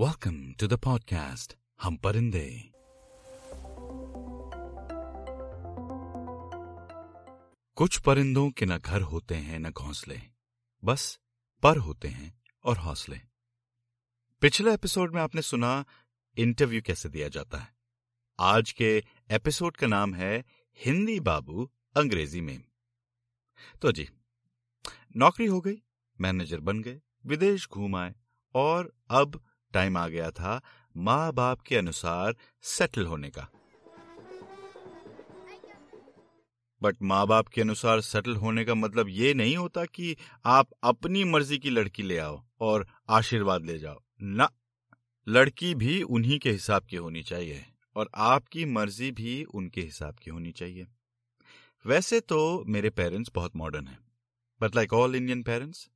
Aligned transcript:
Welcome 0.00 0.60
to 0.60 0.66
the 0.66 0.80
podcast 0.84 1.54
हम 1.82 1.96
परिंदे 1.96 2.72
कुछ 7.74 8.00
परिंदों 8.00 8.50
के 8.50 8.66
न 8.66 8.78
घर 8.78 9.00
होते 9.00 9.34
हैं, 9.34 9.58
न 9.58 9.70
घोंसले, 9.70 10.20
बस 10.84 11.20
पर 11.62 11.76
होते 11.76 12.08
हैं 12.08 12.42
और 12.64 12.78
हौसले। 12.78 13.20
पिछले 14.40 14.74
एपिसोड 14.74 15.14
में 15.14 15.22
आपने 15.22 15.42
सुना 15.42 15.84
इंटरव्यू 16.38 16.82
कैसे 16.82 17.08
दिया 17.08 17.28
जाता 17.28 17.58
है। 17.58 17.74
आज 18.40 18.72
के 18.72 19.04
एपिसोड 19.30 19.76
का 19.76 19.86
नाम 19.86 20.14
है 20.14 20.44
हिंदी 20.76 21.20
बाबू 21.20 21.70
अंग्रेज़ी 21.96 22.40
में। 22.40 22.64
तो 23.82 23.92
जी, 23.92 24.08
नौकरी 25.16 25.46
हो 25.46 25.60
गई, 25.60 25.82
मैनेजर 26.20 26.60
बन 26.60 26.82
गए, 26.82 27.00
विदेश 27.26 27.68
घूम 27.68 27.96
आए 27.96 28.14
और 28.54 28.92
अब 29.10 29.44
टाइम 29.72 29.96
आ 29.96 30.06
गया 30.08 30.30
था 30.30 30.60
माँ 30.96 31.32
बाप 31.32 31.60
के 31.60 31.76
अनुसार 31.76 32.34
सेटल 32.62 33.06
होने 33.06 33.30
का। 33.30 33.48
बट 36.82 36.96
माँ 37.02 37.26
बाप 37.26 37.48
के 37.48 37.60
अनुसार 37.60 38.00
सेटल 38.00 38.36
होने 38.36 38.64
का 38.64 38.74
मतलब 38.74 39.08
ये 39.08 39.32
नहीं 39.34 39.56
होता 39.56 39.84
कि 39.84 40.16
आप 40.44 40.68
अपनी 40.82 41.24
मर्ज़ी 41.24 41.58
की 41.58 41.70
लड़की 41.70 42.02
ले 42.02 42.18
आओ 42.18 42.42
और 42.60 42.86
आशीर्वाद 43.08 43.64
ले 43.64 43.78
जाओ। 43.78 44.00
ना, 44.22 44.48
लड़की 45.26 45.74
भी 45.74 46.00
उन्हीं 46.02 46.38
के 46.38 46.50
हिसाब 46.50 46.84
की 46.84 46.96
होनी 46.96 47.22
चाहिए 47.22 47.64
और 47.96 48.10
आपकी 48.14 48.64
मर्ज़ी 48.64 49.10
भी 49.10 49.42
उनके 49.44 49.80
हिसाब 49.80 50.14
की 50.14 50.30
होनी 50.30 50.52
चाहिए। 50.52 50.86
वैसे 51.84 52.20
तो 52.20 52.64
मेरे 52.66 52.90
पेरेंट्स 52.90 53.30
बहुत 53.34 53.56
मॉडर्न 53.56 53.86
हैं 53.88 53.98
but 54.60 54.76
like 54.76 54.92
all 54.92 55.14
Indian 55.14 55.42
parents 55.42 55.88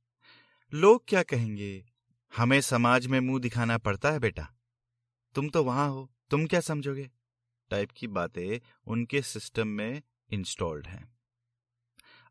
लोग 0.73 1.03
क्या 1.07 1.23
कहेंगे? 1.23 1.85
हमें 2.35 2.59
समाज 2.61 3.07
में 3.07 3.19
मुँह 3.19 3.39
दिखाना 3.39 3.77
पड़ता 3.77 4.11
है 4.11 4.19
बेटा। 4.19 4.47
तुम 5.35 5.49
तो 5.49 5.63
वहाँ 5.63 5.89
हो, 5.89 6.09
तुम 6.29 6.45
क्या 6.47 6.59
समझोगे? 6.59 7.09
टाइप 7.71 7.91
की 7.91 8.07
बातें 8.07 8.59
उनके 8.87 9.21
सिस्टम 9.21 9.67
में 9.67 10.01
इंस्टॉल्ड 10.31 10.87
हैं। 10.87 11.03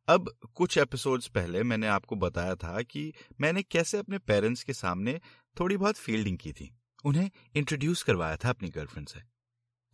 अब 0.08 0.30
कुछ 0.54 0.76
एपिसोड्स 0.78 1.28
पहले 1.28 1.62
मैंने 1.62 1.86
आपको 1.86 2.16
बताया 2.16 2.54
था 2.54 2.82
कि 2.82 3.12
मैंने 3.40 3.62
कैसे 3.62 3.98
अपने 3.98 4.18
पेरेंट्स 4.18 4.62
के 4.62 4.72
सामने 4.72 5.20
थोड़ी 5.56 5.76
बहुत 5.76 5.96
फील्डिंग 5.96 6.38
की 6.38 6.52
थी। 6.52 6.74
उन्हें 7.04 7.30
इंट्रोड्यूस 7.54 8.02
करवाया 8.02 8.36
था 8.36 8.48
अपनी 8.48 8.68
गर्लफ्रेंड 8.68 9.08
से। 9.08 9.20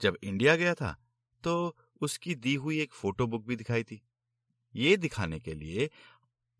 जब 0.00 0.16
इंडिया 0.22 0.56
गया 0.56 0.74
था 0.74 0.96
तो 1.44 1.76
उसकी 2.00 2.34
दी 2.34 2.54
हुई 2.54 2.80
एक 2.80 2.92
फ़ोटो 2.92 3.26
बुक 3.26 3.46
भी 3.46 3.56
दिखाई 3.56 3.84
थी। 3.84 4.02
ये 4.74 4.96
दिखाने 4.96 5.40
के 5.40 5.54
लिए, 5.54 5.90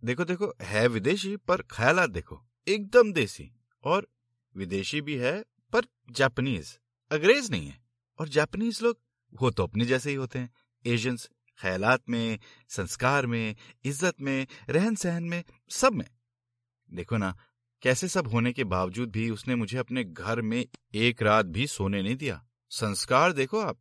देखो 0.02 0.24
देखो, 0.24 0.52
है 0.62 0.86
विदेशी, 0.88 1.36
पर 1.36 1.62
ख्यालात 1.62 2.10
देखो। 2.10 2.42
एकदम 2.68 3.12
देसी 3.12 3.52
और 3.84 4.08
विदेशी 4.56 5.00
भी 5.00 5.16
है, 5.16 5.44
पर 5.72 5.80
जापानीज। 6.10 6.78
अंग्रेज़ 7.12 7.50
नहीं 7.50 7.66
है। 7.66 7.80
और 8.18 8.28
जापानीज 8.28 8.82
लोग, 8.82 8.98
वो 9.40 9.50
तो 9.50 9.62
अपने 9.62 9.84
जैसे 9.84 10.10
ही 10.10 10.16
होते 10.16 10.38
हैं। 10.38 10.50
एशियंस 10.86 11.30
ख्यालात 11.60 12.02
में, 12.08 12.38
संस्कार 12.68 13.26
में, 13.26 13.56
इज़्ज़त 13.84 14.20
में 14.20 14.46
रहन 14.70 14.94
सहन 14.94 15.24
में, 15.24 15.44
सब 15.70 15.92
में। 15.92 16.06
देखो 16.92 17.16
ना, 17.16 17.38
कैसे 17.82 18.08
सब 18.08 18.28
होने 18.28 18.52
के 18.52 18.64
बावजूद 18.64 19.10
भी 19.10 19.30
उसने 19.30 19.54
मुझे 19.54 19.78
अपने 19.78 20.04
घर 20.04 20.40
में 20.40 20.66
एक 20.94 21.22
रात 21.22 21.46
भी 21.46 21.66
सोने 21.66 22.02
नहीं 22.02 22.16
दिया। 22.16 22.46
संस्कार 22.70 23.32
देखो 23.32 23.60
आप, 23.60 23.78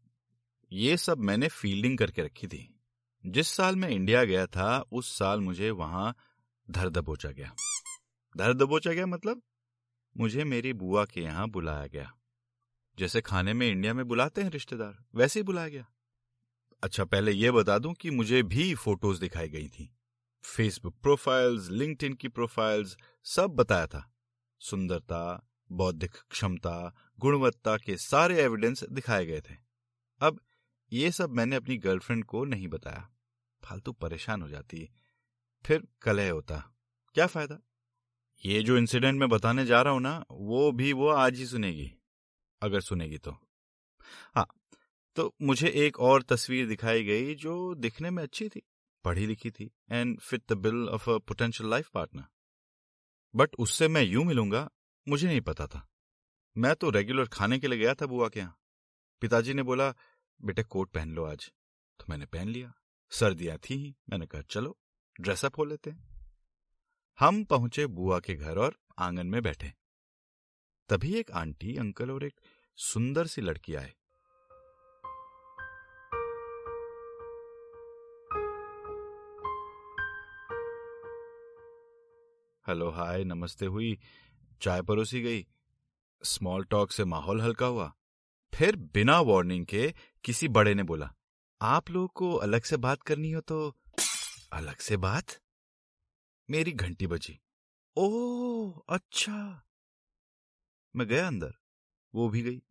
ये 0.71 0.97
सब 0.97 1.17
मैंने 1.17 1.47
फील्डिंग 1.47 1.97
करके 1.97 2.21
रखी 2.21 2.47
थी। 2.47 2.79
जिस 3.25 3.47
साल 3.47 3.75
मैं 3.75 3.89
इंडिया 3.89 4.23
गया 4.23 4.45
था, 4.45 4.79
उस 4.91 5.17
साल 5.17 5.39
मुझे 5.39 5.71
वहाँ 5.71 6.15
धर 6.71 6.89
दबोचा 6.89 7.29
गया। 7.29 7.55
धर 8.37 8.53
दबोचा 8.53 8.93
गया 8.93 9.05
मतलब? 9.05 9.41
मुझे 10.17 10.43
मेरी 10.43 10.73
बुआ 10.73 11.05
के 11.05 11.21
यहाँ 11.21 11.49
बुलाया 11.49 11.87
गया। 11.87 12.17
जैसे 12.99 13.21
खाने 13.21 13.53
में 13.53 13.67
इंडिया 13.67 13.93
में 13.93 14.07
बुलाते 14.07 14.41
हैं 14.41 14.49
रिश्तेदार, 14.49 15.05
वैसे 15.15 15.39
ही 15.39 15.43
बुलाया 15.43 15.67
गया। 15.67 15.87
अच्छा 16.83 17.05
पहले 17.05 17.31
यह 17.31 17.51
बता 17.51 17.77
दूँ 17.77 17.93
कि 17.93 18.09
मुझे 18.09 18.43
भी 18.43 18.75
फ़ोटोज़ 18.75 19.19
दिखाई 19.19 19.49
गई 19.49 19.67
थी। 19.67 19.95
फेसबुक 20.43 20.95
प्रोफाइल्स 21.01 21.69
लिंक्डइन 21.69 22.13
की 22.13 22.27
प्रोफाइल्स 22.27 22.97
सब 23.23 23.47
बताया 23.47 23.87
था। 23.87 24.13
सुंदरता, 24.59 25.49
बौद्धिक 25.71 26.11
क्षमता, 26.11 26.95
गुणवत्ता 27.19 27.77
के 27.77 27.97
सारे 27.97 28.41
एविडेंस 28.41 28.83
दिखाए 28.83 29.25
गए 29.25 29.41
थे। 29.41 29.55
अब 30.19 30.41
ये 30.93 31.11
सब 31.11 31.29
मैंने 31.29 31.55
अपनी 31.55 31.77
गर्लफ्रेंड 31.77 32.25
को 32.25 32.45
नहीं 32.45 32.67
बताया। 32.67 33.11
फालतू 33.63 33.91
परेशान 33.91 34.41
हो 34.41 34.49
जाती 34.49 34.89
फिर 35.65 35.87
कलह 36.01 36.31
होता। 36.31 36.75
क्या 37.13 37.27
फ़ायदा? 37.27 37.59
ये 38.43 38.61
जो 38.63 38.77
इंसिडेंट 38.77 39.19
मैं 39.19 39.29
बताने 39.29 39.65
जा 39.65 39.81
रहा 39.81 39.93
हूँ 39.93 40.01
ना, 40.01 40.23
वो 40.31 40.71
भी 40.71 40.91
वो 40.93 41.07
आज 41.07 41.37
ही 41.37 41.45
सुनेगी, 41.45 41.91
अगर 42.61 42.81
सुनेगी 42.81 43.17
तो। 43.17 43.31
हाँ 44.35 44.47
तो 45.17 45.33
मुझे 45.41 45.67
एक 45.77 45.99
और 45.99 46.21
तस्वीर 46.23 46.67
दिखाई 46.67 47.03
गई 47.03 47.35
जो 47.35 47.73
दिखने 47.75 48.09
में 48.09 48.23
अच्छी 48.23 48.47
थी, 48.49 48.61
पढ़ी 49.05 49.25
लिखी 49.25 49.51
थी 49.51 49.71
and 49.91 50.19
fit 50.19 50.43
the 50.49 50.57
bill 50.57 50.87
of 50.89 51.09
a 51.09 51.17
potential 51.17 51.69
life 51.69 51.89
partner 51.89 52.25
but 53.33 53.55
उससे 53.59 53.87
मैं 53.87 54.01
यूँ 54.01 54.23
मिलूँगा, 54.25 54.69
मुझे 55.07 55.27
नहीं 55.27 55.41
पता 55.41 55.67
था। 55.67 55.87
मैं 56.55 56.75
तो 56.75 56.89
रेगुलर 56.89 57.25
खाने 57.25 57.59
के 57.59 57.67
लिए 57.67 57.79
गया 57.79 57.93
था 57.93 58.05
बुआ 58.05 58.29
के 58.29 58.39
यहाँ। 58.39 58.55
पिताजी 59.21 59.53
ने 59.53 59.63
बोला, 59.63 59.93
बेटे, 60.39 60.63
कोट 60.63 60.91
पहन 60.91 61.09
लो 61.09 61.23
आज। 61.23 61.51
तो 61.99 62.05
मैंने 62.09 62.25
पहन 62.25 62.49
लिया, 62.49 62.71
सर्दियाँ 63.11 63.57
थी 63.57 63.75
ही 63.75 63.95
मैंने 64.09 64.25
कहा, 64.25 64.41
चलो 64.41 64.77
ड्रेसअप 65.21 65.57
हो 65.57 65.65
लेते 65.65 65.89
हैं। 65.89 66.08
हम 67.19 67.43
पहुँचे 67.43 67.87
बुआ 67.87 68.19
के 68.19 68.35
घर 68.35 68.57
और 68.57 68.75
आँगन 68.99 69.27
में 69.27 69.41
बैठे। 69.43 69.73
तभी 70.89 71.13
एक 71.15 71.31
आंटी, 71.31 71.75
अंकल 71.77 72.11
और 72.11 72.23
एक 72.23 72.33
सुंदर 72.77 73.27
सी 73.27 73.41
लड़की 73.41 73.75
आए। 73.75 73.93
हेलो, 82.67 82.89
हाय, 82.89 83.23
नमस्ते 83.23 83.65
हुई। 83.65 83.99
चाय 84.61 84.81
परोसी 84.81 85.21
गई। 85.21 85.47
स्मॉल 86.23 86.63
टॉक 86.63 86.91
से 86.91 87.05
माहौल 87.05 87.41
हल्का 87.41 87.65
हुआ। 87.65 87.93
फिर 88.55 88.75
बिना 88.75 89.19
वार्निंग 89.19 89.65
के 89.65 89.93
किसी 90.23 90.47
बड़े 90.47 90.73
ने 90.73 90.83
बोला, 90.83 91.13
आप 91.61 91.89
लोगों 91.89 92.07
को 92.07 92.33
अलग 92.33 92.61
से 92.61 92.77
बात 92.77 93.01
करनी 93.01 93.31
हो 93.31 93.41
तो 93.41 93.75
अलग 94.53 94.77
से 94.77 94.97
बात? 94.97 95.25
मेरी 96.49 96.71
घंटी 96.71 97.07
बजी। 97.07 97.39
ओ 97.97 98.71
अच्छा। 98.89 99.67
मैं 100.95 101.07
गया 101.07 101.27
अंदर। 101.27 101.53
वो 102.15 102.29
भी 102.29 102.41
गई। 102.41 102.63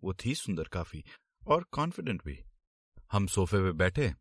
वो 0.00 0.14
थी 0.14 0.34
सुंदर 0.34 0.68
काफ़ी 0.68 1.04
और 1.48 1.64
कॉन्फिडेंट 1.64 2.24
भी। 2.24 2.44
हम 3.12 3.26
सोफे 3.26 3.56
पे 3.56 3.72
बैठे। 3.72 4.14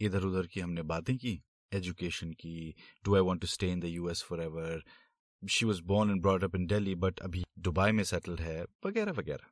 इधर 0.00 0.22
उधर 0.22 0.46
की 0.46 0.60
हमने 0.60 0.82
बातें 0.82 1.16
की। 1.16 1.42
एजुकेशन 1.72 2.32
की 2.32 2.74
do 3.04 3.14
I 3.14 3.20
want 3.20 3.40
to 3.40 3.46
stay 3.46 3.72
in 3.72 3.80
the 3.80 3.84
US 3.84 4.22
forever 4.42 4.84
she 5.50 5.66
was 5.66 5.82
born 5.82 6.10
and 6.10 6.22
brought 6.22 6.44
up 6.44 6.54
in 6.54 6.66
Delhi 6.66 6.94
but 6.94 7.20
अभी 7.20 7.44
दुबई 7.58 7.92
में 7.92 8.04
सेटल्ड 8.04 8.40
है, 8.40 8.64
वगैरह 8.86 9.12
वगैरह। 9.12 9.50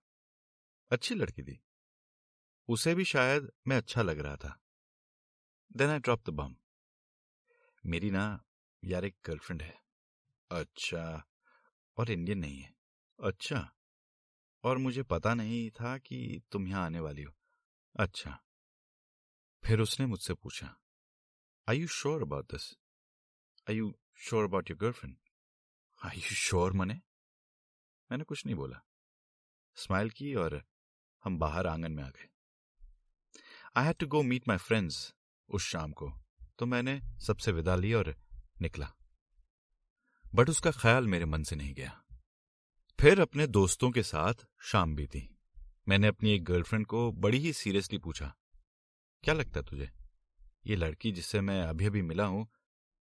अच्छी 0.90 1.14
लड़की 1.14 1.42
थी। 1.42 1.60
उसे 2.68 2.94
भी 2.94 3.04
शायद 3.04 3.52
मैं 3.68 3.76
अच्छा 3.76 4.02
लग 4.02 4.18
रहा 4.18 4.36
था। 4.36 4.60
Then 5.76 5.90
I 5.90 5.98
drop 5.98 6.22
the 6.26 6.30
bomb 6.30 6.56
मेरी 7.84 8.10
ना 8.10 8.44
यार 8.84 9.04
एक 9.04 9.16
गर्लफ्रेंड 9.26 9.62
है। 9.62 9.78
अच्छा 10.50 11.28
और 11.96 12.10
इंडियन 12.10 12.38
नहीं 12.38 12.60
है। 12.60 12.74
अच्छा 13.18 13.70
और 14.64 14.78
मुझे 14.78 15.02
पता 15.02 15.34
नहीं 15.34 15.70
था 15.70 15.96
कि 15.98 16.42
तुम 16.52 16.68
यहाँ 16.68 16.84
आने 16.84 17.00
वाली 17.00 17.22
हो। 17.22 17.32
अच्छा 17.94 18.38
फिर 19.64 19.80
उसने 19.80 20.06
मुझसे 20.06 20.34
पूछा 20.34 20.74
are 21.68 21.78
you 21.78 21.86
sure 21.86 22.22
about 22.22 22.52
this 22.52 22.70
are 23.70 23.76
you 23.76 23.92
sure 24.18 24.44
about 24.44 24.70
your 24.70 24.78
girlfriend 24.78 25.16
are 26.00 26.16
you 26.16 26.34
sure 26.36 26.72
मने 26.72 26.94
मैंने 28.10 28.24
कुछ 28.24 28.46
नहीं 28.46 28.56
बोला। 28.56 28.80
स्माइल 29.76 30.10
की 30.10 30.34
और 30.34 30.62
हम 31.24 31.38
बाहर 31.38 31.66
आँगन 31.66 31.92
में 31.92 32.02
आ 32.02 32.08
गए। 32.08 32.28
I 33.76 33.86
had 33.86 33.96
to 33.96 34.06
go 34.06 34.22
meet 34.22 34.48
my 34.48 34.56
friends 34.56 35.14
उस 35.48 35.68
शाम 35.68 35.92
को। 35.92 36.19
तो 36.60 36.66
मैंने 36.66 37.00
सबसे 37.20 37.52
विदा 37.52 37.74
ली 37.76 37.92
और 37.94 38.14
निकला। 38.60 38.90
बट 40.34 40.50
उसका 40.50 40.70
ख्याल 40.70 41.06
मेरे 41.06 41.24
मन 41.24 41.42
से 41.42 41.56
नहीं 41.56 41.74
गया। 41.74 42.00
फिर 42.98 43.20
अपने 43.20 43.46
दोस्तों 43.46 43.90
के 43.90 44.02
साथ 44.02 44.46
शाम 44.62 44.94
बीती। 44.96 45.28
मैंने 45.88 46.08
अपनी 46.08 46.32
एक 46.32 46.44
गर्लफ्रेंड 46.44 46.86
को 46.86 47.10
बड़ी 47.12 47.38
ही 47.38 47.52
सीरियसली 47.52 47.98
पूछा, 47.98 48.34
क्या 49.24 49.34
लगता 49.34 49.62
तुझे? 49.62 49.90
ये 50.66 50.76
लड़की 50.76 51.12
जिससे 51.12 51.40
मैं 51.40 51.62
अभी 51.62 51.86
अभी 51.86 52.02
मिला 52.02 52.24
हूँ, 52.24 52.46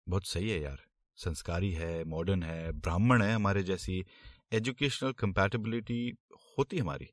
बहुत 0.07 0.27
सही 0.27 0.49
है 0.49 0.59
यार। 0.61 0.83
संस्कारी 1.17 1.71
है 1.73 2.03
मॉडर्न 2.03 2.43
है, 2.43 2.71
ब्राह्मण 2.71 3.21
है 3.21 3.33
हमारे 3.33 3.63
जैसी। 3.63 4.05
एजुकेशनल 4.51 5.11
कंपैटिबिलिटी 5.13 6.17
होती 6.57 6.77
हमारी। 6.77 7.09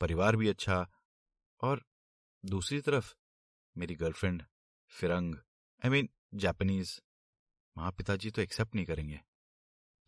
परिवार 0.00 0.36
भी 0.36 0.48
अच्छा। 0.48 0.86
और 1.60 1.84
दूसरी 2.44 2.80
तरफ़ 2.80 3.14
मेरी 3.76 3.94
गर्लफ्रेंड 3.94 4.42
फिरंग 4.90 5.34
आई 5.86 5.90
मीन 5.90 6.08
जापानीज 6.34 7.00
माँ 7.76 7.90
पिताजी 7.92 8.30
तो 8.30 8.42
एक्सेप्ट 8.42 8.74
नहीं 8.74 8.84
करेंगे। 8.86 9.20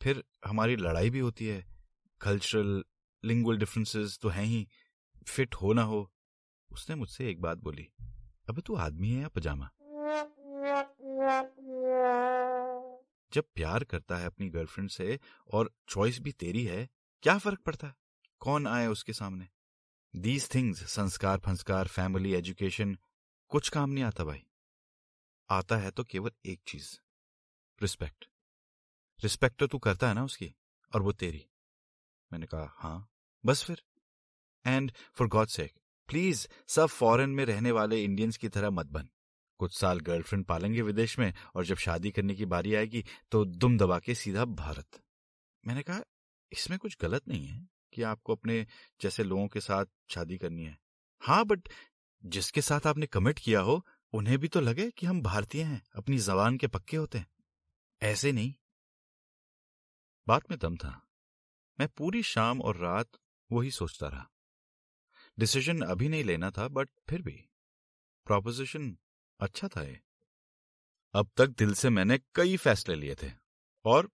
फिर 0.01 0.23
हमारी 0.47 0.77
लड़ाई 0.77 1.11
भी 1.11 1.19
होती 1.19 1.47
है। 1.47 1.67
कल्चरल 2.21 2.85
लिंगुअल 3.25 3.59
डिफरेंसेस 3.59 4.19
तो 4.23 4.29
हैं 4.29 4.45
ही। 4.45 4.67
फिट 5.27 5.55
हो 5.55 5.73
ना 5.73 5.83
हो। 5.83 6.01
उसने 6.71 6.97
मुझसे 6.97 7.29
एक 7.31 7.41
बात 7.41 7.59
बोली, 7.59 7.87
अबे 8.49 8.61
तू 8.61 8.77
आदमी 8.77 9.11
है 9.11 9.21
या 9.23 9.29
पजामा? 9.29 9.69
जब 13.33 13.45
प्यार 13.55 13.85
करता 13.85 14.17
है 14.17 14.27
अपनी 14.27 14.49
गर्लफ्रेंड 14.49 14.91
से 14.91 15.19
और 15.55 15.73
चॉइस 15.89 16.21
भी 16.21 16.33
तेरी 16.33 16.65
है, 16.65 16.89
क्या 17.23 17.39
फ़र्क 17.39 17.61
पड़ता 17.61 17.87
है? 17.87 17.95
कौन 18.41 18.67
आए 18.67 18.87
उसके 18.87 19.13
सामने? 19.13 19.49
दीज 20.17 20.55
थिंग्स 20.55 20.85
संस्कार, 20.91 21.39
फंस्कार 21.39 21.87
फैमिली 21.87 22.35
एजुकेशन 22.35 22.99
कुछ 23.49 23.69
काम 23.69 23.91
नहीं 23.91 24.05
आता 24.05 24.25
भाई। 24.25 24.45
आता 25.51 25.77
है 25.77 25.91
तो 25.91 26.05
केवल 26.05 26.31
एक 26.47 26.61
चीज़, 26.67 26.97
रिस्पेक्ट। 27.81 28.29
रिस्पेक्ट 29.21 29.59
तो 29.59 29.67
तू 29.67 29.79
करता 29.79 30.09
है 30.09 30.15
ना 30.15 30.25
उसकी, 30.25 30.55
और 30.93 31.03
वो 31.03 31.13
तेरी। 31.13 31.45
मैंने 32.31 32.47
कहा 32.47 32.75
हाँ 32.77 33.09
बस 33.45 33.65
फिर। 33.65 33.83
And 34.65 34.93
for 35.15 35.29
God 35.29 35.49
sake 35.49 35.73
please 36.09 36.47
सब 36.69 36.87
फॉरेन 36.87 37.31
में 37.31 37.45
रहने 37.45 37.71
वाले 37.71 38.03
इंडियंस 38.05 38.37
की 38.37 38.49
तरह 38.49 38.71
मत 38.71 38.87
बन। 38.87 39.09
कुछ 39.61 39.79
साल 39.79 40.01
गर्लफ्रेंड 40.01 40.45
पालेंगे 40.45 40.83
विदेश 40.83 41.19
में, 41.19 41.33
और 41.55 41.65
जब 41.65 41.77
शादी 41.77 42.11
करने 42.11 42.35
की 42.35 42.45
बारी 42.47 42.75
आएगी 42.75 43.05
तो 43.31 43.45
दुम 43.45 43.79
दबा 43.79 43.99
के 43.99 44.15
सीधा 44.15 44.45
भारत। 44.45 45.01
मैंने 45.65 45.83
कहा, 45.83 46.01
इसमें 46.53 46.79
कुछ 46.79 46.97
गलत 47.01 47.29
नहीं 47.29 47.47
है 47.47 47.67
कि 47.93 48.03
आपको 48.03 48.35
अपने 48.35 48.67
जैसे 49.01 49.25
लोगों 49.25 49.47
के 49.49 49.61
साथ 49.61 49.87
शादी 50.09 50.39
करनी 50.39 50.65
है। 50.65 50.79
हाँ 51.23 51.45
बट 51.45 51.69
जिसके 52.23 52.63
साथ 52.63 52.87
आपने 52.87 53.07
कमिट 53.07 53.39
किया 53.39 53.61
हो 53.61 53.85
उन्हें 54.13 54.39
भी 54.39 54.49
तो 54.49 54.61
लगे 54.61 54.91
कि 54.91 55.07
हम 55.07 55.23
भारतीय 55.23 55.63
हैं, 55.63 55.83
अपनी 55.97 56.19
जबान 56.19 56.57
के 56.57 56.67
पक्के 56.67 56.97
होते 56.97 57.19
हैं। 57.19 57.31
ऐसे 58.03 58.33
नहीं। 58.33 58.55
बात 60.29 60.51
में 60.51 60.59
दम 60.59 60.77
था। 60.77 61.09
मैं 61.81 61.89
पूरी 61.89 62.23
शाम 62.23 62.61
और 62.61 62.77
रात 62.77 63.11
वही 63.53 63.71
सोचता 63.71 64.09
रहा। 64.09 64.31
डिसीज़न 65.39 65.83
अभी 65.83 66.09
नहीं 66.09 66.25
लेना 66.25 66.51
था, 66.51 66.69
बट 66.69 66.91
फिर 67.09 67.23
भी। 67.23 67.45
प्रोपोजिशन 68.25 68.99
अच्छा 69.41 69.69
था 69.69 69.83
ये। 69.83 70.01
अब 71.15 71.31
तक 71.37 71.47
दिल 71.47 71.75
से 71.75 71.91
मैंने 71.91 72.19
कई 72.19 72.57
फैसले 72.57 72.95
लिए 72.95 73.17
थे, 73.23 73.33
और 73.85 74.11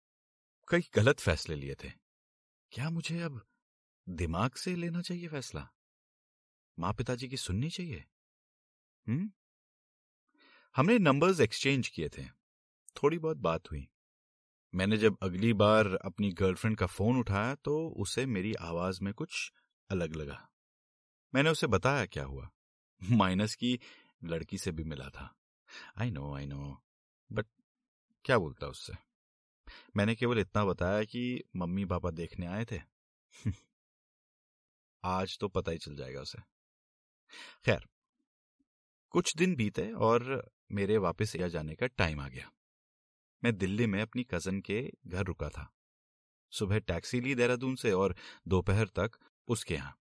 कई 0.69 0.81
गलत 0.94 1.20
फैसले 1.20 1.55
लिए 1.55 1.75
थे। 1.75 1.90
क्या 2.70 2.90
मुझे 2.90 3.20
अब 3.20 3.47
दिमाग 4.08 4.55
से 4.55 4.76
लेना 4.76 5.02
चाहिए 5.02 5.29
फैसला? 5.29 5.69
माँ 6.79 6.93
पिताजी 6.93 7.29
की 7.29 7.37
सुननी 7.37 7.70
चाहिए। 7.70 8.05
हम्म? 9.08 9.32
हमने 10.76 10.99
नंबर्स 10.99 11.41
एक्सचेंज 11.41 11.88
किए 11.88 12.09
थे। 12.09 12.25
थोड़ी 12.97 13.19
बहुत 13.19 13.37
बात 13.37 13.71
हुई। 13.71 13.88
मैंने 14.75 14.97
जब 14.97 15.17
अगली 15.23 15.53
बार 15.53 15.87
अपनी 15.94 16.31
गर्लफ्रेंड 16.32 16.76
का 16.76 16.87
फ़ोन 16.87 17.19
उठाया 17.19 17.55
तो 17.55 17.88
उसे 17.88 18.26
मेरी 18.26 18.55
आवाज़ 18.55 19.05
में 19.05 19.15
कुछ 19.15 19.53
अलग 19.91 20.17
लगा। 20.17 20.49
मैंने 21.35 21.50
उसे 21.50 21.67
बताया 21.67 22.06
क्या 22.06 22.25
हुआ। 22.25 22.50
माइनस 23.11 23.55
की 23.55 23.81
लड़की 24.25 24.59
से 24.59 24.73
भी 24.73 24.85
मिला 24.85 25.09
था। 25.09 25.37
I 25.97 26.11
know 26.11 26.35
I 26.35 26.47
know 26.47 26.82
but 27.32 27.47
क्या 28.25 28.38
बोलता 28.38 28.67
उससे? 28.67 28.93
मैंने 29.97 30.15
केवल 30.15 30.38
इतना 30.38 30.65
बताया 30.65 31.05
कि 31.05 31.44
मम्मी 31.56 31.85
पापा 31.85 32.11
देखने 32.11 32.47
आए 32.47 32.65
थे। 32.65 32.81
आज 35.05 35.38
तो 35.38 35.49
पता 35.49 35.73
ही 35.73 35.79
चल 35.79 35.97
जाएगा 35.97 36.21
उसे। 36.21 36.38
खैर, 37.65 37.87
कुछ 39.11 39.37
दिन 39.37 39.55
बीते 39.56 39.93
और 39.93 40.54
मेरे 40.75 40.99
वापस 40.99 41.37
आ 41.37 41.47
जाने 41.47 41.75
का 41.75 41.87
टाइम 41.87 42.21
आ 42.21 42.29
गया। 42.29 42.50
मैं 43.44 43.56
दिल्ली 43.59 43.87
में 43.87 44.03
अपनी 44.03 44.25
कज़न 44.25 44.61
के 44.61 44.93
घर 45.06 45.25
रुका 45.25 45.49
था। 45.49 45.73
सुबह 46.50 46.79
टैक्सी 46.79 47.21
ली 47.21 47.35
देहरादून 47.35 47.75
से 47.75 47.93
और 47.93 48.17
दोपहर 48.49 48.88
तक 48.88 49.11
उसके 49.49 49.75
यहाँ। 49.75 49.97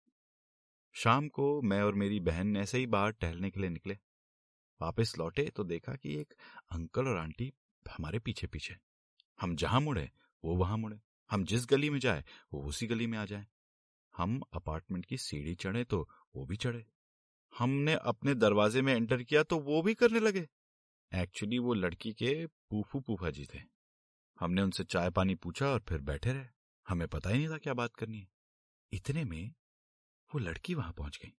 शाम 0.93 1.29
को 1.29 1.63
मैं 1.63 1.83
और 1.83 1.95
मेरी 1.95 2.21
बहन 2.21 2.57
ऐसे 2.57 2.79
ही 2.79 2.87
बाहर 2.87 3.11
टहलने 3.11 3.51
के 3.51 3.61
लिए 3.61 3.71
निकले। 3.71 3.99
वापस 4.81 5.19
लौटे 5.19 5.49
तो 5.57 5.65
देखा 5.65 5.95
कि 5.95 6.15
एक 6.21 6.35
अंकल 6.73 7.09
और 7.09 7.17
आंटी 7.17 7.53
हमारे 7.91 8.19
पीछे 8.19 8.47
पीछे 8.47 8.77
हम 9.41 9.57
जहाँ 9.57 9.81
मुड़े, 9.81 10.11
वो 10.45 10.57
वहाँ 10.57 10.77
मुड़े। 10.77 11.01
हम 11.31 11.45
जिस 11.45 11.67
गली 11.67 11.91
में 11.91 11.99
जाए, 11.99 12.25
वो 12.53 12.63
उसी 12.63 12.87
गली 12.87 13.07
में 13.07 13.19
आ 13.19 13.25
जाए। 13.25 13.47
हम 14.17 14.43
अपार्टमेंट 14.53 15.07
की 15.07 15.17
सीढ़ी 15.17 15.55
चढ़े 15.55 15.85
तो 15.85 16.09
वो 16.37 16.47
भी 16.47 16.57
चढ़े। 16.57 16.87
हमने 17.59 17.95
अपने 17.95 18.35
दरवाजे 18.35 18.83
में 18.83 18.95
एंटर 18.95 19.23
किया 19.23 19.43
तो 19.43 19.59
वो 19.59 19.83
भी 19.83 19.95
करने 19.95 20.21
लगे। 20.21 20.49
एक्चुअली 21.15 21.59
वो 21.59 21.75
लड़की 21.75 22.13
के 22.13 22.47
पूफू 22.47 23.01
पूफा 23.01 23.31
जी 23.31 23.47
थे। 23.55 23.59
हमने 24.41 24.63
उनसे 24.63 24.85
चाय 24.85 25.11
पानी 25.11 25.35
पूछा 25.35 25.67
और 25.67 25.85
फिर 25.89 26.01
बैठे 26.01 26.33
रहे। 26.33 26.47
हमें 26.89 27.09
पता 27.09 27.31
ही 27.31 27.39
नहीं 27.39 27.49
था 27.49 27.59
क्या 27.59 27.75
बात 27.75 27.95
करनी 27.95 28.21
है। 28.21 28.29
इतने 28.93 29.25
में 29.25 29.55
वो 30.35 30.39
लड़की 30.39 30.75
वहाँ 30.75 30.93
पहुँच 30.93 31.19
गई। 31.23 31.37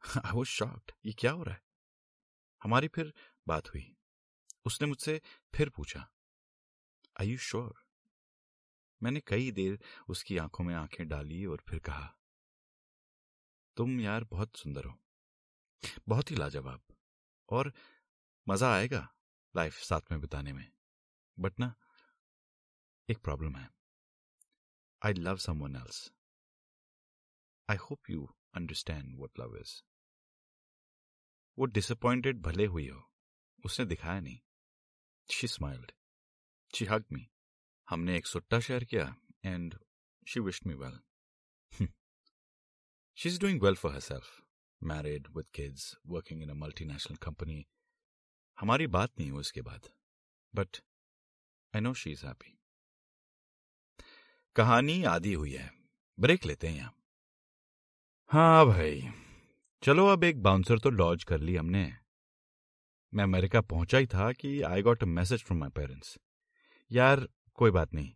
आई 0.24 0.32
वॉज़ 0.32 0.48
शॉक्ड। 0.48 0.92
ये 1.06 1.12
क्या 1.12 1.32
हो 1.32 1.42
रहा 1.42 1.54
है? 1.54 1.62
हमारी 2.62 2.88
फिर 2.88 3.14
बात 3.48 3.68
हुई। 3.68 3.96
उसने 4.64 4.88
मुझसे 4.88 5.20
फिर 5.54 5.68
पूछा 5.68 6.10
आई 7.20 7.28
यू 7.28 7.38
श्योर 7.38 7.74
मैंने 9.02 9.20
कई 9.20 9.50
देर 9.50 9.78
उसकी 10.08 10.36
आँखों 10.36 10.64
में 10.64 10.74
आँखें 10.74 11.08
डाली 11.08 11.46
और 11.46 11.62
फिर 11.68 11.78
कहा 11.78 12.16
तुम 13.76 14.00
यार 14.00 14.24
बहुत 14.24 14.56
सुंदर 14.56 14.84
हो। 14.84 14.98
बहुत 16.08 16.30
ही 16.30 16.36
लाजवाब। 16.36 16.82
और 17.48 17.72
मज़ा 18.46 18.74
आएगा 18.74 19.08
लाइफ 19.54 19.78
साथ 19.78 20.10
में 20.12 20.20
बिताने 20.20 20.52
में। 20.52 20.70
बट 21.38 21.58
ना, 21.60 21.74
एक 23.08 23.18
प्रॉब्लम 23.18 23.56
है। 23.56 23.68
I 25.02 25.12
love 25.12 25.36
someone 25.36 25.76
else 25.76 26.12
I 27.68 27.76
hope 27.76 28.10
you 28.10 28.28
understand 28.54 29.16
what 29.20 29.38
love 29.40 29.56
is 29.56 29.74
वो 31.58 31.66
डिसअपॉइंटेड 31.66 32.40
भले 32.42 32.66
हुई 32.66 32.88
हो, 32.88 33.02
उसने 33.64 33.86
दिखाया 33.86 34.20
नहीं। 34.20 34.38
She 35.28 35.48
smiled 35.48 35.92
she 36.74 36.84
hug 36.84 37.04
me 37.12 37.28
हमने 37.88 38.16
एक 38.16 38.26
सुट्टा 38.26 38.60
शेयर 38.60 38.84
किया 38.84 39.14
and 39.44 39.78
she 40.26 40.40
wished 40.40 40.66
me 40.66 40.74
well 40.74 40.98
doing 43.18 43.62
well 43.62 43.74
for 43.74 43.92
herself 44.00 44.42
married 44.82 45.28
with 45.36 45.48
kids 45.48 45.96
working 46.06 46.42
in 46.42 46.50
a 46.50 46.54
multinational 46.54 47.16
company 47.16 47.66
हमारी 48.60 48.86
बात 48.86 49.20
नहीं 49.20 49.30
हुई 49.30 49.40
उसके 49.40 49.62
बाद। 49.62 49.88
But 50.54 50.76
I 51.74 51.80
know 51.80 51.94
she 51.94 52.12
is 52.12 52.26
happy 52.26 52.58
कहानी 54.56 55.04
आदि 55.04 55.32
हुई 55.32 55.52
है। 55.52 55.70
ब्रेक 56.20 56.44
लेते 56.44 56.68
हैं 56.68 56.76
यहाँ। 56.76 56.94
हाँ 58.30 58.66
भाई। 58.66 59.08
चलो 59.82 60.06
अब 60.06 60.24
एक 60.24 60.42
बाउंसर 60.42 60.78
तो 60.78 60.90
डॉज 60.90 61.24
कर 61.24 61.40
ली 61.40 61.56
हमने। 61.56 61.92
मैं 63.14 63.24
अमेरिका 63.24 63.60
पहुँचा 63.60 63.98
ही 63.98 64.06
था 64.06 64.32
कि 64.32 64.62
I 64.62 64.82
got 64.82 65.02
a 65.02 65.06
message 65.06 65.44
from 65.44 65.60
my 65.60 65.70
parents 65.70 66.18
यार, 66.92 67.28
कोई 67.54 67.70
बात 67.70 67.94
नहीं। 67.94 68.14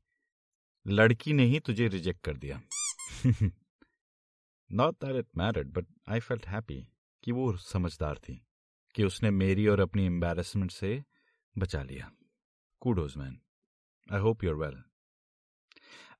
लड़की 0.86 1.32
ने 1.32 1.44
ही 1.44 1.60
तुझे 1.60 1.88
रिजेक्ट 1.88 2.24
कर 2.24 2.36
दिया। 2.36 2.62
Not 4.70 5.04
that 5.04 5.16
it 5.16 5.26
married 5.36 5.68
but 5.68 5.86
I 6.08 6.20
felt 6.20 6.46
happy 6.46 6.80
कि 7.24 7.32
वो 7.32 7.56
समझदार 7.56 8.18
थी 8.18 8.40
कि 8.94 9.04
उसने 9.04 9.30
मेरी 9.30 9.66
और 9.66 9.80
अपनी 9.80 10.06
एम्बेरसमेंट 10.06 10.70
से 10.70 11.02
बचा 11.58 11.82
लिया। 11.82 12.10
Kudos 12.82 13.16
man 13.16 13.40
I 14.08 14.20
hope 14.20 14.44
you're 14.44 14.54
well 14.54 14.82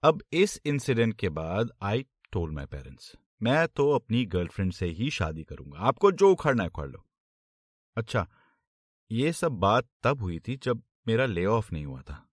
अब 0.03 0.23
इस 0.33 0.61
इंसिडेंट 0.67 1.15
के 1.15 1.29
बाद 1.29 1.71
आई 1.83 2.05
टोल 2.33 2.51
माई 2.51 2.67
पेरेंट्स 2.67 3.13
मैं 3.43 3.67
तो 3.69 3.91
अपनी 3.91 4.25
गर्लफ्रेंड 4.27 4.73
से 4.73 4.87
ही 4.87 5.11
शादी 5.11 5.45
करूँगा। 5.45 5.79
आपको 5.79 6.11
जो 6.13 6.31
उखाड़ना 6.33 6.63
है 6.63 6.69
उखाड़ 6.69 6.89
लो। 6.89 7.05
अच्छा 7.97 8.27
ये 9.11 9.33
सब 9.33 9.53
बात 9.53 9.89
तब 10.03 10.23
हुई 10.23 10.39
थी 10.39 10.57
जब 10.57 10.83
मेरा 11.09 11.27
ले 11.27 11.45
ऑफ़ 11.47 11.73
नहीं 11.73 11.85
हुआ 11.85 12.01
था। 12.03 12.25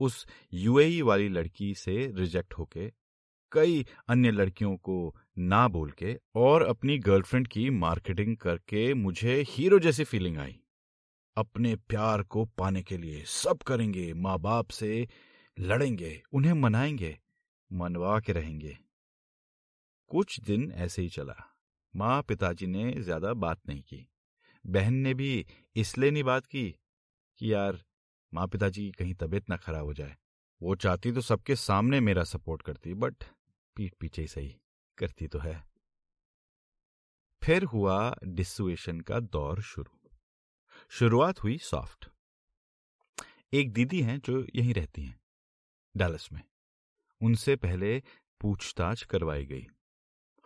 उस 0.00 0.26
यूएई 0.52 1.00
वाली 1.02 1.28
लड़की 1.28 1.74
से 1.74 2.12
रिजेक्ट 2.14 2.54
होके 2.54 2.92
कई 3.54 3.84
अन्य 4.08 4.30
लड़कियों 4.30 4.76
को 4.76 5.14
ना 5.38 5.66
बोल 5.68 5.90
के 5.90 6.16
और 6.34 6.62
अपनी 6.62 6.98
गर्लफ्रेंड 6.98 7.48
की 7.48 7.70
मार्केटिंग 7.70 8.36
करके 8.36 8.92
मुझे 8.94 9.44
हीरो 9.48 9.78
जैसी 9.78 10.04
फीलिंग 10.04 10.38
आई। 10.38 10.60
अपने 11.36 11.76
प्यार 11.76 12.22
को 12.22 12.44
पाने 12.44 12.82
के 12.82 12.96
लिए 12.96 13.22
सब 13.26 13.62
करेंगे 13.62 14.12
माँ 14.14 14.38
बाप 14.38 14.70
से 14.70 15.08
लड़ेंगे, 15.58 16.22
उन्हें 16.32 16.52
मनाएँगे, 16.52 17.18
मनवा 17.72 18.20
के 18.20 18.32
रहेंगे। 18.32 18.78
कुछ 20.10 20.40
दिन 20.40 20.72
ऐसे 20.72 21.02
ही 21.02 21.08
चला। 21.08 21.34
माँ 21.94 22.22
पिताजी 22.22 22.66
ने 22.66 22.92
ज़्यादा 22.92 23.34
बात 23.34 23.60
नहीं 23.68 23.82
की। 23.82 24.06
बहन 24.66 24.94
ने 24.94 25.14
भी 25.14 25.46
इसलिए 25.76 26.10
नहीं 26.10 26.24
बात 26.24 26.46
की 26.46 26.74
कि 27.38 27.52
यार, 27.52 27.78
माँ 28.32 28.46
पिताजी 28.46 28.84
की 28.84 28.90
कहीं 28.90 29.14
तबीयत 29.14 29.50
ना 29.50 29.56
खराब 29.56 29.84
हो 29.84 29.94
जाए। 29.94 30.16
वो 30.62 30.74
चाहती 30.74 31.12
तो 31.12 31.20
सबके 31.20 31.56
सामने 31.56 32.00
मेरा 32.00 32.24
सपोर्ट 32.24 32.62
करती, 32.62 32.94
बट 32.94 33.14
पीठ 33.76 33.94
पीछे 34.00 34.26
सही 34.26 34.56
करती 34.98 35.26
तो 35.28 35.38
है। 35.38 35.68
फिर 37.42 37.64
हुआ 37.64 38.16
डिसुएशन 38.24 39.00
का 39.00 39.20
दौर 39.20 39.62
शुरू। 39.62 40.10
शुरुआत 40.88 41.42
हुई 41.42 41.58
सॉफ्ट 41.58 42.08
एक 43.52 43.72
दीदी 43.72 44.02
हैं 44.02 44.20
जो 44.20 44.46
यहीं 44.54 44.74
रहती 44.74 45.02
हैं 45.02 45.20
डैलस 45.96 46.28
में। 46.32 46.42
उनसे 47.20 47.56
पहले 47.56 48.02
पूछताछ 48.40 49.02
करवाई 49.02 49.46
गई। 49.46 49.66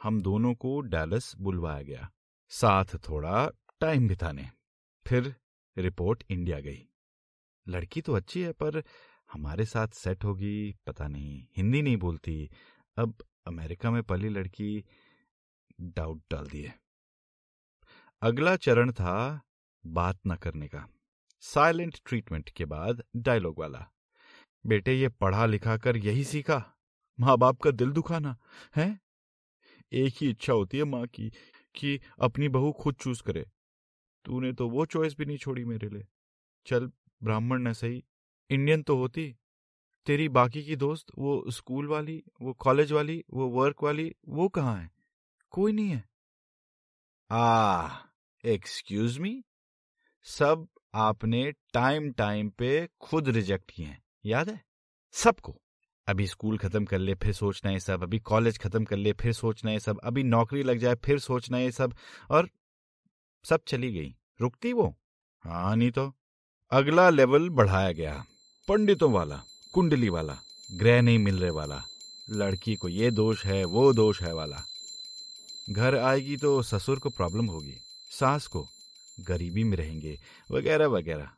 हम 0.02 0.22
दोनों 0.22 0.54
को 0.54 0.80
डैलस 0.80 1.36
बुलवाया 1.36 1.82
गया। 1.82 2.12
साथ 2.48 2.84
थोड़ा 3.08 3.50
टाइम 3.80 4.08
बिताने। 4.08 4.50
फिर 5.06 5.36
रिपोर्ट 5.78 6.24
इंडिया 6.30 6.60
गई। 6.60 6.88
लड़की 7.68 8.02
तो 8.02 8.12
अच्छी 8.12 8.40
है, 8.40 8.52
पर 8.52 8.82
हमारे 9.32 9.64
साथ 9.64 9.88
सेट 9.88 10.24
होगी, 10.24 10.74
पता 10.86 11.08
नहीं, 11.08 11.46
हिंदी 11.56 11.82
नहीं 11.82 11.96
बोलती 11.96 12.50
अब 12.98 13.14
अमेरिका 13.46 13.90
में 13.90 14.02
पली 14.02 14.28
लड़की 14.28 14.84
डाउट 15.80 16.22
डाल 16.30 16.46
दिए 16.46 16.72
अगला 18.22 18.56
चरण 18.56 18.92
था 18.92 19.40
बात 19.84 20.18
न 20.26 20.34
करने 20.34 20.68
का, 20.68 20.88
साइलेंट 21.42 21.98
ट्रीटमेंट 22.06 22.50
के 22.50 22.64
बाद 22.64 23.02
डायलॉग 23.16 23.58
वाला। 23.58 23.86
बेटे, 24.66 24.94
ये 24.94 25.08
पढ़ा 25.08 25.46
लिखा 25.46 25.76
कर 25.76 25.96
यही 25.96 26.24
सीखा 26.24 26.58
माँ 27.18 27.36
बाप 27.38 27.60
का 27.60 27.70
दिल 27.70 27.90
दुखाना, 27.90 28.36
है? 28.76 29.00
एक 29.92 30.14
ही 30.16 30.30
इच्छा 30.30 30.52
होती 30.52 30.78
है 30.78 30.84
माँ 30.84 31.06
की, 31.06 31.30
कि 31.74 32.00
अपनी 32.20 32.48
बहू 32.48 32.72
खुद 32.72 32.94
चूज़ 32.94 33.22
करे। 33.22 33.46
तूने 34.24 34.52
तो 34.52 34.68
वो 34.68 34.86
चॉइस 34.86 35.16
भी 35.18 35.24
नहीं 35.24 35.38
छोड़ी 35.38 35.64
मेरे 35.64 35.88
लिए। 35.88 36.06
चल, 36.66 36.90
ब्राह्मण 37.22 37.62
न 37.62 37.72
सही, 37.72 38.04
इंडियन 38.50 38.82
तो 38.82 38.96
होती। 38.96 39.34
तेरी 40.08 40.28
बाकी 40.28 40.62
की 40.64 40.76
दोस्त, 40.76 41.06
वो 41.18 41.50
स्कूल 41.50 41.86
वाली, 41.86 42.22
वो 42.42 42.52
कॉलेज 42.52 42.92
वाली, 42.92 43.24
वो 43.30 43.48
वर्क 43.48 43.82
वाली, 43.82 44.14
वो 44.28 44.48
कहाँ 44.48 44.76
है? 44.76 44.90
कोई 45.50 45.72
नहीं 45.72 45.88
है। 45.88 46.08
आ 47.30 47.88
एक्सक्यूज 48.44 49.18
मी 49.18 49.44
सब 50.22 50.68
आपने 50.94 51.52
टाइम 51.52 52.12
टाइम 52.12 52.50
पे 52.50 52.88
खुद 53.00 53.28
रिजेक्ट 53.28 53.70
किए 53.70 53.86
हैं, 53.86 54.02
याद 54.24 54.50
है? 54.50 54.64
सबको। 55.12 55.60
अभी 56.06 56.26
स्कूल 56.26 56.58
खत्म 56.58 56.84
कर 56.84 56.98
ले, 56.98 57.14
फिर 57.14 57.32
सोचना 57.32 57.70
है 57.70 57.78
सब। 57.78 58.02
अभी 58.02 58.18
कॉलेज 58.18 58.58
खत्म 58.58 58.84
कर 58.84 58.96
ले, 58.96 59.12
फिर 59.12 59.32
सोचना 59.32 59.70
है 59.70 59.78
सब। 59.78 60.00
अभी 60.04 60.22
नौकरी 60.22 60.62
लग 60.62 60.78
जाए, 60.78 60.94
फिर 60.94 61.18
सोचना 61.18 61.56
है 61.56 61.70
सब। 61.70 61.94
और 62.30 62.48
सब 63.44 63.60
चली 63.66 63.92
गई। 63.92 64.16
रुकती 64.40 64.72
वो? 64.72 64.98
हाँ 65.44 65.76
नहीं 65.76 65.90
तो। 65.90 66.12
अगला 66.70 67.10
लेवल 67.10 67.50
बढ़ाया 67.50 67.92
गया, 67.92 68.24
पंडितों 68.68 69.12
वाला। 69.12 69.42
कुंडली 69.72 70.08
वाला 70.08 70.36
ग्रह 70.72 71.02
नहीं 71.02 71.18
मिल 71.18 71.38
रहे 71.38 71.50
वाला। 71.50 71.82
लड़की 72.30 72.74
को 72.76 72.88
ये 72.88 73.10
दोष 73.10 73.44
है, 73.46 73.64
वो 73.64 73.92
दोष 73.92 74.22
है 74.22 74.34
वाला। 74.34 74.62
घर 75.70 75.96
आएगी 75.96 76.36
तो 76.36 76.62
ससुर 76.62 76.98
को 76.98 77.10
प्रॉब्लम 77.10 77.46
होगी, 77.46 77.74
सास 78.10 78.46
को। 78.46 78.66
गरीबी 79.20 79.64
में 79.64 79.76
रहेंगे, 79.76 80.18
वगैरह 80.50 80.86
वगैरह। 80.86 81.30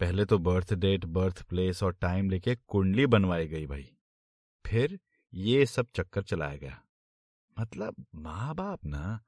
पहले 0.00 0.24
तो 0.24 0.38
बर्थ 0.38 0.72
डेट, 0.74 1.04
बर्थ 1.04 1.42
प्लेस 1.42 1.82
और 1.82 1.92
टाइम 1.92 2.30
लेके 2.30 2.54
कुंडली 2.68 3.06
बनवाई 3.06 3.46
गई 3.48 3.66
भाई। 3.66 3.88
फिर 4.66 4.98
ये 5.34 5.66
सब 5.66 5.86
चक्कर 5.94 6.22
चलाया 6.22 6.56
गया। 6.56 6.82
मतलब 7.60 8.06
माँ 8.14 8.54
बाप 8.54 8.84
ना, 8.86 9.20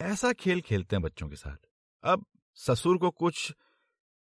ऐसा 0.00 0.32
खेल 0.32 0.60
खेलते 0.60 0.96
हैं 0.96 1.02
बच्चों 1.02 1.28
के 1.28 1.36
साथ। 1.36 1.56
अब 2.04 2.26
ससुर 2.56 2.98
को 2.98 3.10
कुछ 3.10 3.52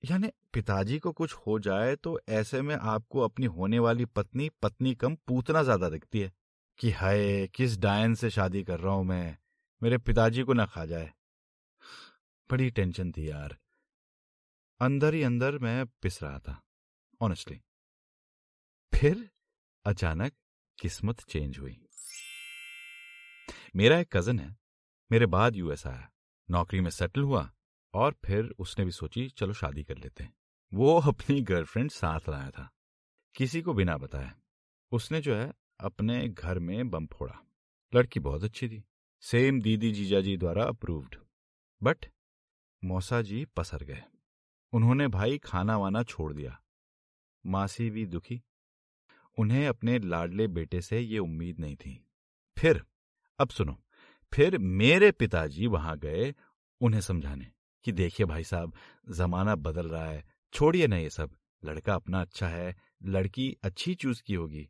यानी 0.03 0.29
पिताजी 0.53 0.99
को 0.99 1.13
कुछ 1.13 1.33
हो 1.37 1.59
जाए 1.59 1.95
तो 1.97 2.19
ऐसे 2.29 2.61
में 2.63 2.75
आपको 2.75 3.21
अपनी 3.21 3.47
होने 3.47 3.79
वाली 3.79 4.05
पत्नी 4.05 4.49
पत्नी 4.63 4.95
कम 4.95 5.15
पूतना 5.27 5.63
ज़्यादा 5.63 5.89
दिखती 5.89 6.21
है 6.21 6.33
कि 6.79 6.91
हाय, 6.91 7.47
किस 7.47 7.77
डायन 7.79 8.15
से 8.15 8.31
शादी 8.31 8.63
कर 8.65 8.81
रहा 8.81 8.95
हूँ 8.95 9.05
मैं, 9.05 9.37
मेरे 9.83 9.99
पिताजी 9.99 10.43
को 10.43 10.53
ना 10.53 10.67
खा 10.67 10.85
जाए। 10.85 11.11
बड़ी 12.51 12.71
टेंशन 12.71 13.11
थी 13.13 13.29
यार। 13.31 13.57
अंदर 14.81 15.15
ही 15.15 15.23
अंदर 15.23 15.59
मैं 15.59 15.87
पिस 16.03 16.23
रहा 16.23 16.39
था 16.39 16.61
ऑनेस्टली 17.21 17.61
फिर 18.93 19.29
अचानक 19.85 20.33
किस्मत 20.79 21.21
चेंज 21.21 21.59
हुई। 21.59 21.79
मेरा 23.77 23.99
एक 23.99 24.17
कज़न 24.17 24.39
है, 24.39 24.57
मेरे 25.11 25.27
बाद 25.27 25.57
यूएस 25.57 25.87
आया 25.87 26.11
नौकरी 26.49 26.81
में 26.81 26.91
सेटल 26.91 27.21
हुआ 27.21 27.51
और 27.95 28.17
फिर 28.25 28.55
उसने 28.59 28.85
भी 28.85 28.91
सोची, 28.91 29.29
चलो 29.29 29.53
शादी 29.53 29.85
कर 29.85 29.99
लेते 29.99 30.25
हैं। 30.25 30.35
वो 30.75 31.01
अपनी 31.01 31.41
गर्लफ्रेंड 31.41 31.91
साथ 31.91 32.21
लाया 32.29 32.51
था। 32.51 32.71
किसी 33.35 33.63
को 33.63 33.75
बिना 33.75 33.97
बताया। 33.99 34.39
उसने 34.93 35.21
जो 35.21 35.37
है, 35.37 35.53
अपने 35.81 36.29
घर 36.29 36.59
में 36.59 36.91
बम 36.91 37.07
फोड़ा। 37.07 37.41
लड़की 37.95 38.21
बहुत 38.21 38.45
अच्छी 38.45 38.69
थी। 38.69 38.85
सेम 39.21 39.63
दीदी 39.63 39.93
जीजा 39.93 40.21
जी 40.21 40.37
द्वारा 40.37 40.65
अप्रूव्ड 40.65 41.17
बट 41.83 42.07
मौसा 42.85 43.23
जी 43.23 43.45
पसर 43.45 43.83
गए। 43.83 44.03
उन्होंने 44.73 45.09
भाई 45.09 45.39
खाना 45.39 45.77
वाना 45.77 46.03
छोड़ 46.03 46.33
दिया। 46.33 46.63
मासी 47.47 47.91
भी 47.91 48.07
दुखी। 48.07 48.43
उन्हें 49.39 49.69
अपने 49.69 49.99
लाडले 49.99 50.49
बेटे 50.49 50.81
से 50.81 51.01
ये 51.01 51.19
उम्मीद 51.19 51.61
नहीं 51.61 51.77
थी। 51.77 52.07
फिर, 52.59 52.85
अब 53.39 53.49
सुनो, 53.49 53.83
फिर 54.35 54.59
मेरे 54.59 55.13
पिताजी 55.13 55.67
वहाँ 55.67 55.99
गए 55.99 56.35
उन्हें 56.81 57.01
समझाने। 57.01 57.53
कि 57.89 57.93
देखिए 57.93 58.27
भाई 58.27 58.45
साहब, 58.45 58.73
जमाना 59.11 59.55
बदल 59.57 59.87
रहा 59.89 60.05
है, 60.05 60.25
छोड़िए 60.53 60.87
ना 60.87 60.97
ये 60.97 61.11
सब। 61.11 61.31
लड़का 61.65 61.95
अपना 61.95 62.21
अच्छा 62.21 62.49
है, 62.49 62.75
लड़की 63.05 63.57
अच्छी 63.63 63.95
चूज़ 63.95 64.23
की 64.23 64.35
होगी। 64.35 64.69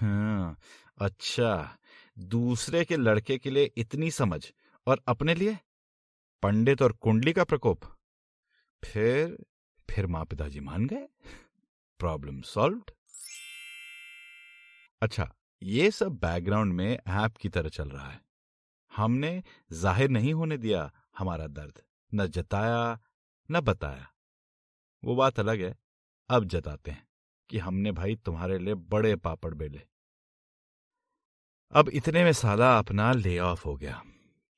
हाँ 0.00 0.56
अच्छा। 0.98 1.78
दूसरे 2.18 2.84
के 2.84 2.96
लड़के 2.96 3.38
के 3.38 3.50
लिए 3.50 3.70
इतनी 3.76 4.10
समझ, 4.10 4.40
और 4.86 5.02
अपने 5.08 5.34
लिए? 5.34 5.56
पंडित 6.42 6.82
और 6.82 6.92
कुंडली 6.92 7.32
का 7.32 7.44
प्रकोप। 7.44 7.80
फिर 8.82 9.36
फिर 9.88 10.06
माँ 10.06 10.24
पिताजी 10.24 10.60
मान 10.60 10.86
गए? 10.86 11.08
Problem 12.00 12.40
solved. 12.42 12.90
अच्छा 15.02 15.30
ये 15.62 15.90
सब 15.90 16.18
बैकग्राउंड 16.18 16.72
में 16.72 16.90
ऐप 16.92 17.36
की 17.36 17.48
तरह 17.48 17.68
चल 17.68 17.88
रहा 17.88 18.08
है। 18.08 18.20
हमने 18.92 19.42
ज़ाहिर 19.72 20.10
नहीं 20.10 20.34
होने 20.34 20.56
दिया 20.58 20.90
हमारा 21.18 21.46
दर्द। 21.46 21.82
न 22.14 22.26
जताया, 22.26 23.00
न 23.50 23.60
बताया। 23.60 24.12
वो 25.04 25.16
बात 25.16 25.40
अलग 25.40 25.60
है, 25.60 25.78
अब 26.30 26.44
जताते 26.44 26.90
हैं 26.90 27.08
कि 27.48 27.58
हमने 27.58 27.92
भाई 27.92 28.16
तुम्हारे 28.16 28.58
लिए 28.58 28.74
बड़े 28.74 29.16
पापड़ 29.16 29.54
बेले। 29.54 29.80
अब 31.72 31.88
इतने 31.88 32.24
में 32.24 32.32
साला 32.32 32.78
अपना 32.78 33.12
ले 33.12 33.38
ऑफ़ 33.38 33.64
हो 33.64 33.76
गया। 33.76 34.02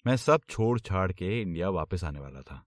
मैं 0.07 0.17
सब 0.17 0.41
छोड़ 0.51 0.81
छाड़ 0.81 1.13
के 1.13 1.43
इंडिया 1.43 1.69
वापस 1.69 2.05
आने 2.05 2.21
वाला 2.21 2.43
था। 2.43 2.67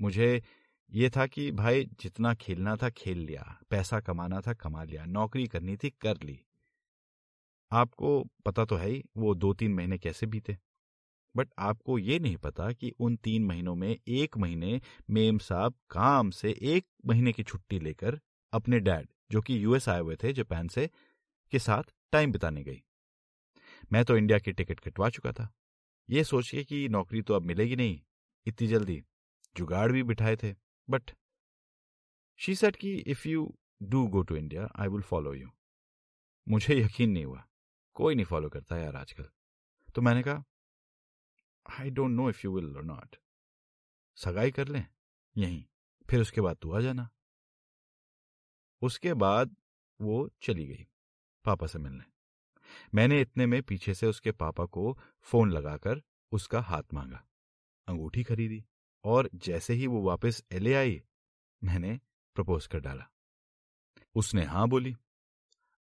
मुझे 0.00 0.42
ये 0.90 1.10
था 1.10 1.26
कि 1.26 1.52
भाई 1.52 1.84
जितना 1.84 2.34
खेलना 2.34 2.76
था 2.76 2.90
खेल 2.90 3.18
लिया, 3.18 3.60
पैसा 3.70 4.00
कमाना 4.00 4.40
था 4.40 4.52
कमा 4.52 4.84
लिया, 4.84 5.04
नौकरी 5.04 5.46
करनी 5.46 5.76
थी 5.76 5.90
कर 5.90 6.22
ली। 6.22 6.40
आपको 7.72 8.24
पता 8.44 8.64
तो 8.64 8.76
है 8.76 8.88
ही, 8.88 9.04
वो 9.16 9.34
दो 9.34 9.54
तीन 9.54 9.74
महीने 9.74 9.98
कैसे 9.98 10.26
बीते? 10.26 10.58
बट 11.36 11.48
आपको 11.58 11.98
ये 11.98 12.18
नहीं 12.18 12.36
पता 12.36 12.72
कि 12.72 12.90
उन 12.90 13.16
तीन 13.16 13.44
महीनों 13.44 13.74
में 13.74 13.96
एक 14.08 14.36
महीने 14.36 14.80
मेम 15.10 15.38
साहब 15.38 15.74
काम 15.90 16.30
से 16.30 16.58
एक 16.62 16.86
महीने 17.06 17.32
की 17.32 17.42
छुट्टी 17.42 17.78
लेकर 17.78 18.20
अपने 18.52 18.80
डैड, 18.80 19.08
जो 19.30 19.42
कि 19.42 19.64
यूएस 19.64 19.88
आए 19.88 20.00
हुए 20.00 20.16
थे 20.16 20.32
जापान 20.32 20.68
से, 20.68 20.90
के 21.50 21.58
साथ 21.58 21.82
टाइम 22.12 22.32
बिताने 22.32 22.64
गई। 22.64 22.82
मैं 23.92 24.04
तो 24.04 24.16
इंडिया 24.16 24.38
की 24.38 24.52
टिकट 24.52 24.80
कटवा 24.80 25.08
चुका 25.10 25.32
था। 25.32 25.54
ये 26.10 26.24
सोच 26.24 26.50
के 26.50 26.64
कि 26.64 26.88
नौकरी 26.88 27.22
तो 27.22 27.34
अब 27.34 27.42
मिलेगी 27.42 27.76
नहीं, 27.76 28.00
इतनी 28.46 28.68
जल्दी। 28.68 29.02
जुगाड़ 29.56 29.92
भी 29.92 30.02
बिठाए 30.02 30.36
थे, 30.36 30.54
बट 30.90 31.10
शी 32.36 32.54
सेट 32.54 32.76
कि 32.76 32.94
if 32.96 33.28
you 33.28 33.54
do 33.82 34.06
go 34.06 34.22
to 34.22 34.36
India, 34.36 34.72
I 34.76 34.88
will 34.88 35.02
follow 35.02 35.34
you. 35.34 35.48
मुझे 36.48 36.74
यकीन 36.80 37.10
नहीं 37.10 37.24
हुआ। 37.24 37.44
कोई 37.94 38.14
नहीं 38.14 38.26
फॉलो 38.26 38.48
करता 38.48 38.76
यार 38.76 38.96
आजकल। 38.96 39.28
तो 39.94 40.02
मैंने 40.02 40.22
कहा 40.22 40.44
I 41.66 41.90
don't 41.90 42.10
know 42.10 42.28
if 42.28 42.40
you 42.44 42.54
will 42.54 42.76
और 42.76 42.84
नॉट 42.84 43.16
सगाई 44.18 44.50
कर 44.50 44.68
लें? 44.68 44.86
यहीं 45.36 45.64
फिर 46.10 46.20
उसके 46.20 46.40
बाद 46.40 46.56
तू 46.56 46.72
आ 46.72 46.80
जाना। 46.80 47.08
उसके 48.82 49.14
बाद 49.14 49.56
वो 50.00 50.28
चली 50.42 50.66
गई, 50.66 50.86
पापा 51.44 51.66
से 51.66 51.78
मिलने। 51.78 52.04
मैंने 52.94 53.20
इतने 53.20 53.46
में 53.46 53.62
पीछे 53.62 53.94
से 53.94 54.06
उसके 54.06 54.32
पापा 54.32 54.64
को 54.66 54.98
फ़ोन 55.22 55.52
लगाकर 55.52 56.02
उसका 56.32 56.60
हाथ 56.60 56.82
मांगा, 56.94 57.24
अंगूठी 57.88 58.22
खरीदी 58.24 58.64
और 59.04 59.30
जैसे 59.34 59.74
ही 59.74 59.86
वो 59.86 60.02
वापस 60.02 60.42
एले 60.52 60.74
आई, 60.74 61.02
मैंने 61.64 61.98
प्रपोज 62.36 62.66
कर 62.66 62.80
डाला। 62.80 63.08
उसने 64.14 64.44
हाँ 64.44 64.68
बोली। 64.68 64.94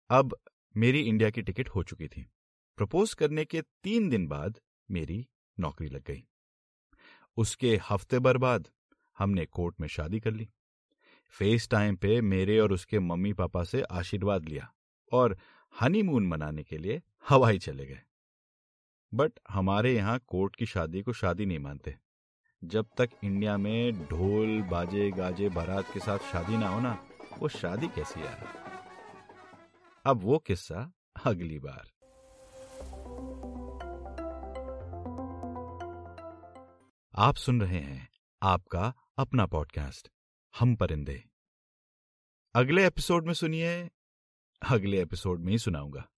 अब 0.10 0.36
मेरी 0.78 1.02
इंडिया 1.02 1.30
की 1.30 1.42
टिकट 1.42 1.70
हो 1.70 1.84
चुकी 1.84 2.08
थी। 2.08 2.30
प्रपोज 2.78 3.14
करने 3.14 3.46
के 3.46 3.62
तीन 3.84 4.10
दिन 4.10 4.28
बाद 4.28 4.60
मेरी 4.92 5.28
नौकरी 5.60 5.88
लग 5.90 6.04
गई। 6.08 6.24
उसके 7.38 7.80
हफ़्ते 7.90 8.20
भर 8.20 8.38
बाद 8.38 8.68
हमने 9.18 9.46
कोर्ट 9.46 9.82
में 9.82 9.88
शादी 9.88 10.20
कर 10.20 10.32
ली। 10.32 10.50
फेस 11.30 11.70
टाइम 11.70 11.96
पे 11.96 12.22
मेरे 12.22 12.60
और 12.60 12.72
उसके 12.72 13.00
मम्मी 13.00 13.34
पापा 13.34 13.64
से 13.64 13.82
आशीर्वाद 13.82 14.46
लिया 14.46 14.74
और 15.12 15.38
हनीमून 15.82 16.28
मनाने 16.28 16.64
के 16.64 16.78
लिए 16.78 17.02
हवाई 17.30 17.60
चले 17.60 17.86
गए। 17.86 18.02
बट 19.14 19.40
हमारे 19.50 19.96
यहाँ 19.96 20.20
कोर्ट 20.28 20.56
की 20.56 20.66
शादी 20.66 21.02
को 21.02 21.14
शादी 21.14 21.46
नहीं 21.46 21.60
मानते। 21.60 21.96
जब 22.64 22.86
तक 22.98 23.10
इंडिया 23.24 23.58
में 23.58 24.06
ढोल, 24.08 24.62
बाजे, 24.62 25.12
गाजे, 25.12 25.50
बारात 25.50 25.94
के 25.94 26.00
साथ 26.00 26.32
शादी 26.32 26.58
ना 26.58 26.68
हो 26.68 26.80
ना, 26.80 26.98
वो 27.40 27.48
शादी 27.48 27.88
कैसी 27.88 28.22
यार 28.22 28.48
अब 30.06 30.24
वो 30.24 30.38
किस्सा 30.38 30.92
अगली 31.26 31.60
बार। 31.60 31.99
आप 37.22 37.36
सुन 37.36 37.62
रहे 37.62 37.80
हैं 37.80 38.10
आपका 38.44 38.94
अपना 39.18 39.46
पॉडकास्ट 39.46 40.10
हम 40.60 40.76
परिंदे। 40.76 41.24
अगले 42.56 42.88
एपिसोड 42.88 43.26
में 43.26 43.34
सुनिए, 43.34 43.90
अगले 44.72 45.02
एपिसोड 45.02 45.40
में 45.40 45.52
ही 45.52 45.60
सुनाऊँगा। 45.60 46.10